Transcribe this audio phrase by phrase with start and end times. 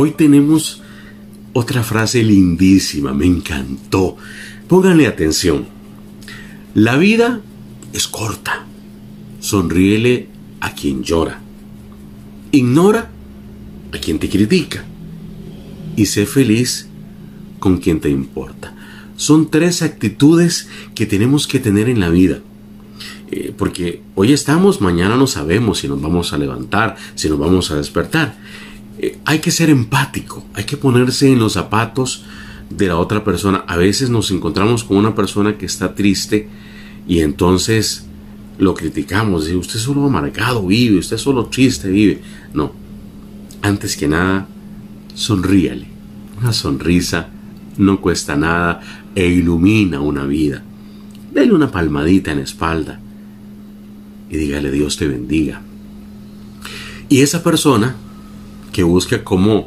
[0.00, 0.80] Hoy tenemos
[1.52, 4.16] otra frase lindísima, me encantó.
[4.68, 5.66] Pónganle atención.
[6.72, 7.40] La vida
[7.92, 8.64] es corta.
[9.40, 10.28] Sonríele
[10.60, 11.40] a quien llora.
[12.52, 13.10] Ignora
[13.92, 14.84] a quien te critica.
[15.96, 16.86] Y sé feliz
[17.58, 18.76] con quien te importa.
[19.16, 22.38] Son tres actitudes que tenemos que tener en la vida.
[23.32, 27.72] Eh, porque hoy estamos, mañana no sabemos si nos vamos a levantar, si nos vamos
[27.72, 28.36] a despertar.
[28.98, 32.24] Eh, hay que ser empático, hay que ponerse en los zapatos
[32.70, 33.64] de la otra persona.
[33.66, 36.48] A veces nos encontramos con una persona que está triste
[37.06, 38.06] y entonces
[38.58, 39.44] lo criticamos.
[39.44, 42.20] Dice, usted solo amargado vive, usted solo triste vive.
[42.52, 42.72] No,
[43.62, 44.48] antes que nada,
[45.14, 45.86] sonríale.
[46.40, 47.28] Una sonrisa
[47.76, 48.80] no cuesta nada
[49.14, 50.62] e ilumina una vida.
[51.32, 53.00] Dele una palmadita en la espalda
[54.30, 55.62] y dígale Dios te bendiga.
[57.08, 57.96] Y esa persona
[58.78, 59.66] que busca cómo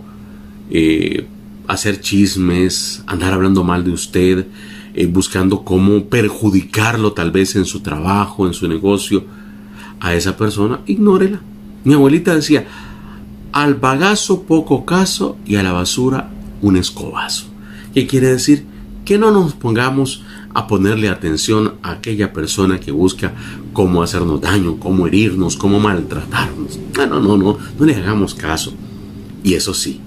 [0.69, 1.27] eh,
[1.67, 4.47] hacer chismes, andar hablando mal de usted,
[4.93, 9.25] eh, buscando cómo perjudicarlo tal vez en su trabajo, en su negocio,
[9.99, 11.41] a esa persona, ignórela.
[11.83, 12.65] Mi abuelita decía,
[13.51, 16.29] al bagazo poco caso y a la basura
[16.61, 17.47] un escobazo.
[17.93, 18.63] ¿Qué quiere decir?
[19.03, 20.23] Que no nos pongamos
[20.53, 23.33] a ponerle atención a aquella persona que busca
[23.73, 26.79] cómo hacernos daño, cómo herirnos, cómo maltratarnos.
[26.95, 28.73] No, no, no, no, no le hagamos caso.
[29.44, 30.00] Y eso sí,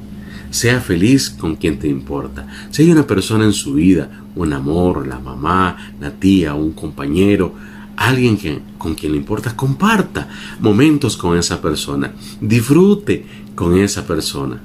[0.50, 2.46] sea feliz con quien te importa.
[2.70, 7.54] Si hay una persona en su vida, un amor, la mamá, la tía, un compañero,
[7.96, 10.28] alguien que, con quien le importa, comparta
[10.60, 12.12] momentos con esa persona.
[12.40, 13.24] Disfrute
[13.54, 14.60] con esa persona.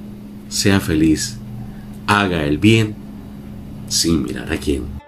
[0.47, 1.37] Sea feliz.
[2.07, 2.95] Haga el bien
[3.87, 4.98] sin mirar a quién.